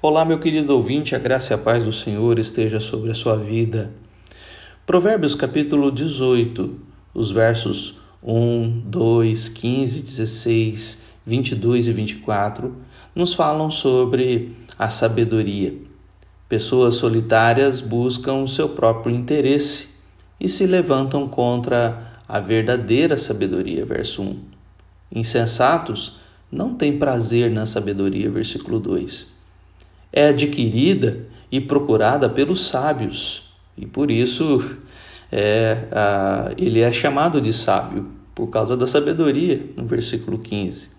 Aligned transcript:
Olá, 0.00 0.24
meu 0.24 0.38
querido 0.38 0.76
ouvinte, 0.76 1.16
a 1.16 1.18
graça 1.18 1.52
e 1.52 1.54
a 1.56 1.58
paz 1.58 1.84
do 1.84 1.92
Senhor 1.92 2.38
esteja 2.38 2.78
sobre 2.78 3.10
a 3.10 3.14
sua 3.14 3.34
vida. 3.34 3.90
Provérbios 4.86 5.34
capítulo 5.34 5.90
18, 5.90 6.72
os 7.12 7.32
versos 7.32 7.98
1, 8.22 8.82
2, 8.86 9.48
15, 9.48 10.02
16, 10.02 11.02
22 11.26 11.88
e 11.88 11.92
24 11.92 12.76
nos 13.12 13.34
falam 13.34 13.72
sobre 13.72 14.54
a 14.78 14.88
sabedoria. 14.88 15.74
Pessoas 16.48 16.94
solitárias 16.94 17.80
buscam 17.80 18.34
o 18.34 18.46
seu 18.46 18.68
próprio 18.68 19.12
interesse 19.12 19.88
e 20.38 20.48
se 20.48 20.64
levantam 20.64 21.26
contra 21.26 22.12
a 22.28 22.38
verdadeira 22.38 23.16
sabedoria. 23.16 23.84
Verso 23.84 24.22
1. 24.22 24.38
Insensatos 25.10 26.18
não 26.52 26.74
têm 26.74 26.96
prazer 26.96 27.50
na 27.50 27.66
sabedoria. 27.66 28.30
Versículo 28.30 28.78
2 28.78 29.37
é 30.12 30.28
adquirida 30.28 31.26
e 31.50 31.60
procurada 31.60 32.28
pelos 32.28 32.66
sábios, 32.66 33.50
e 33.76 33.86
por 33.86 34.10
isso 34.10 34.78
é, 35.30 35.84
a, 35.92 36.52
ele 36.56 36.80
é 36.80 36.92
chamado 36.92 37.40
de 37.40 37.52
sábio, 37.52 38.06
por 38.34 38.48
causa 38.48 38.76
da 38.76 38.86
sabedoria, 38.86 39.62
no 39.76 39.84
versículo 39.84 40.38
15. 40.38 40.90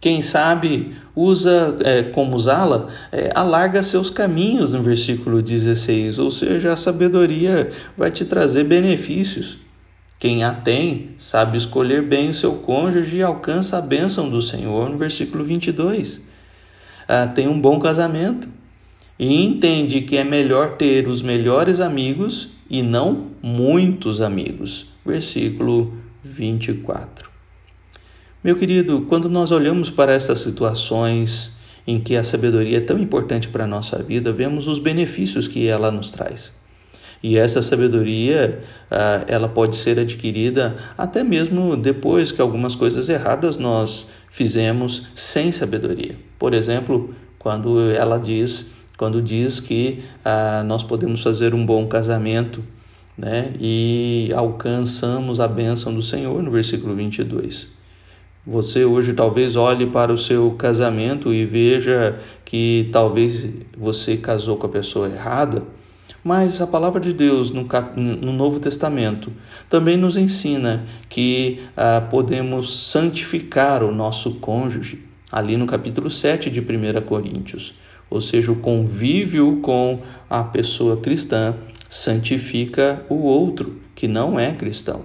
Quem 0.00 0.20
sabe 0.20 0.94
usa 1.16 1.78
é, 1.80 2.02
como 2.02 2.36
usá-la, 2.36 2.88
é, 3.10 3.30
alarga 3.34 3.82
seus 3.82 4.10
caminhos 4.10 4.74
no 4.74 4.82
versículo 4.82 5.40
16, 5.40 6.18
ou 6.18 6.30
seja, 6.30 6.72
a 6.72 6.76
sabedoria 6.76 7.70
vai 7.96 8.10
te 8.10 8.24
trazer 8.24 8.64
benefícios. 8.64 9.58
Quem 10.18 10.44
a 10.44 10.52
tem 10.52 11.10
sabe 11.16 11.56
escolher 11.56 12.02
bem 12.02 12.30
o 12.30 12.34
seu 12.34 12.54
cônjuge 12.56 13.18
e 13.18 13.22
alcança 13.22 13.78
a 13.78 13.80
bênção 13.80 14.28
do 14.28 14.42
Senhor 14.42 14.88
no 14.90 14.98
versículo 14.98 15.44
22 15.44 16.20
ah, 17.06 17.26
tem 17.26 17.48
um 17.48 17.60
bom 17.60 17.78
casamento 17.78 18.48
e 19.18 19.44
entende 19.44 20.00
que 20.00 20.16
é 20.16 20.24
melhor 20.24 20.76
ter 20.76 21.08
os 21.08 21.22
melhores 21.22 21.80
amigos 21.80 22.52
e 22.68 22.82
não 22.82 23.28
muitos 23.42 24.20
amigos. 24.20 24.92
Versículo 25.04 25.94
24. 26.22 27.30
Meu 28.42 28.56
querido, 28.56 29.02
quando 29.08 29.28
nós 29.28 29.52
olhamos 29.52 29.90
para 29.90 30.12
essas 30.12 30.40
situações 30.40 31.56
em 31.86 32.00
que 32.00 32.16
a 32.16 32.24
sabedoria 32.24 32.78
é 32.78 32.80
tão 32.80 32.98
importante 32.98 33.48
para 33.48 33.64
a 33.64 33.66
nossa 33.66 34.02
vida, 34.02 34.32
vemos 34.32 34.68
os 34.68 34.78
benefícios 34.78 35.46
que 35.46 35.66
ela 35.66 35.90
nos 35.90 36.10
traz. 36.10 36.52
E 37.24 37.38
essa 37.38 37.62
sabedoria, 37.62 38.60
ah, 38.90 39.24
ela 39.26 39.48
pode 39.48 39.76
ser 39.76 39.98
adquirida 39.98 40.76
até 40.96 41.24
mesmo 41.24 41.74
depois 41.74 42.30
que 42.30 42.42
algumas 42.42 42.74
coisas 42.74 43.08
erradas 43.08 43.56
nós 43.56 44.10
fizemos 44.30 45.06
sem 45.14 45.50
sabedoria. 45.50 46.16
Por 46.38 46.52
exemplo, 46.52 47.14
quando 47.38 47.80
ela 47.92 48.18
diz, 48.18 48.72
quando 48.98 49.22
diz 49.22 49.58
que 49.58 50.04
ah, 50.22 50.62
nós 50.66 50.84
podemos 50.84 51.22
fazer 51.22 51.54
um 51.54 51.64
bom 51.64 51.86
casamento, 51.86 52.62
né? 53.16 53.54
E 53.58 54.30
alcançamos 54.36 55.40
a 55.40 55.48
bênção 55.48 55.94
do 55.94 56.02
Senhor 56.02 56.42
no 56.42 56.50
versículo 56.50 56.94
22. 56.94 57.70
Você 58.46 58.84
hoje 58.84 59.14
talvez 59.14 59.56
olhe 59.56 59.86
para 59.86 60.12
o 60.12 60.18
seu 60.18 60.50
casamento 60.58 61.32
e 61.32 61.46
veja 61.46 62.18
que 62.44 62.90
talvez 62.92 63.48
você 63.74 64.14
casou 64.18 64.58
com 64.58 64.66
a 64.66 64.70
pessoa 64.70 65.08
errada 65.08 65.62
mas 66.24 66.62
a 66.62 66.66
palavra 66.66 66.98
de 66.98 67.12
Deus 67.12 67.50
no, 67.50 67.68
no 67.94 68.32
Novo 68.32 68.58
Testamento 68.58 69.30
também 69.68 69.94
nos 69.98 70.16
ensina 70.16 70.86
que 71.06 71.60
ah, 71.76 72.00
podemos 72.10 72.88
santificar 72.88 73.84
o 73.84 73.94
nosso 73.94 74.36
cônjuge, 74.36 75.04
ali 75.30 75.58
no 75.58 75.66
capítulo 75.66 76.08
7 76.10 76.50
de 76.50 76.60
1 76.60 77.02
Coríntios. 77.04 77.74
Ou 78.08 78.20
seja, 78.20 78.50
o 78.50 78.56
convívio 78.56 79.58
com 79.60 80.00
a 80.30 80.42
pessoa 80.42 80.96
cristã 80.96 81.54
santifica 81.88 83.04
o 83.10 83.16
outro 83.16 83.80
que 83.94 84.08
não 84.08 84.40
é 84.40 84.52
cristão. 84.52 85.02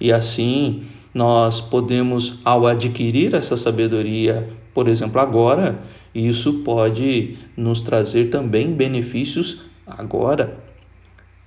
E 0.00 0.12
assim 0.12 0.82
nós 1.14 1.60
podemos, 1.60 2.40
ao 2.44 2.66
adquirir 2.66 3.34
essa 3.34 3.56
sabedoria, 3.56 4.48
por 4.72 4.88
exemplo, 4.88 5.20
agora, 5.20 5.80
isso 6.14 6.60
pode 6.60 7.36
nos 7.56 7.80
trazer 7.80 8.30
também 8.30 8.72
benefícios 8.72 9.69
agora. 9.96 10.58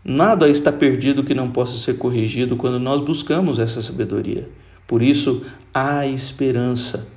Nada 0.03 0.49
está 0.49 0.71
perdido 0.71 1.23
que 1.23 1.33
não 1.33 1.49
possa 1.49 1.77
ser 1.77 1.97
corrigido 1.97 2.57
quando 2.57 2.79
nós 2.79 3.01
buscamos 3.01 3.57
essa 3.59 3.81
sabedoria. 3.81 4.49
Por 4.85 5.01
isso, 5.01 5.45
há 5.73 6.05
esperança. 6.05 7.07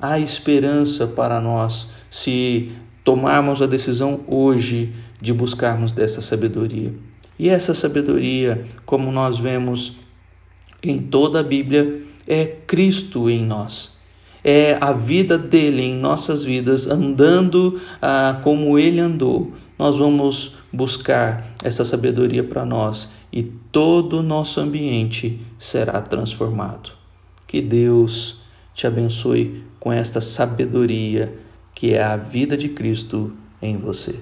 Há 0.00 0.20
esperança 0.20 1.06
para 1.06 1.40
nós 1.40 1.90
se 2.10 2.70
tomarmos 3.02 3.60
a 3.62 3.66
decisão 3.66 4.20
hoje 4.26 4.92
de 5.20 5.32
buscarmos 5.32 5.92
dessa 5.92 6.20
sabedoria. 6.20 6.94
E 7.38 7.48
essa 7.48 7.74
sabedoria, 7.74 8.64
como 8.84 9.10
nós 9.10 9.38
vemos 9.38 9.96
em 10.82 10.98
toda 10.98 11.40
a 11.40 11.42
Bíblia, 11.42 12.02
é 12.26 12.46
Cristo 12.46 13.28
em 13.28 13.44
nós. 13.44 13.95
É 14.48 14.78
a 14.80 14.92
vida 14.92 15.36
dele 15.36 15.82
em 15.82 15.96
nossas 15.96 16.44
vidas, 16.44 16.86
andando 16.86 17.80
ah, 18.00 18.38
como 18.44 18.78
ele 18.78 19.00
andou, 19.00 19.50
nós 19.76 19.98
vamos 19.98 20.54
buscar 20.72 21.52
essa 21.64 21.82
sabedoria 21.82 22.44
para 22.44 22.64
nós 22.64 23.10
e 23.32 23.42
todo 23.42 24.20
o 24.20 24.22
nosso 24.22 24.60
ambiente 24.60 25.40
será 25.58 26.00
transformado. 26.00 26.92
Que 27.44 27.60
Deus 27.60 28.42
te 28.72 28.86
abençoe 28.86 29.64
com 29.80 29.92
esta 29.92 30.20
sabedoria 30.20 31.36
que 31.74 31.92
é 31.92 32.02
a 32.04 32.16
vida 32.16 32.56
de 32.56 32.68
Cristo 32.68 33.32
em 33.60 33.76
você. 33.76 34.20